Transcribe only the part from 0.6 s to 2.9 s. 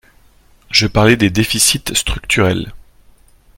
Je parlais des déficits structurels